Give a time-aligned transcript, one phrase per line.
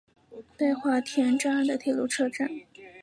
[0.57, 2.49] 北花田站的铁路车站。